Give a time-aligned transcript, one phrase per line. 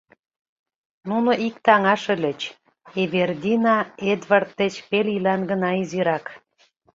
[1.09, 2.41] Нуно иктаҥаш ыльыч,
[3.01, 3.77] Эвердина
[4.11, 6.25] Эдвард деч пел ийлан гына изирак.